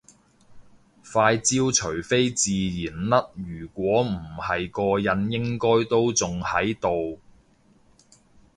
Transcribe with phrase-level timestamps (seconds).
[1.05, 7.19] 塊焦除非自然甩如果唔係個印應該都仲喺度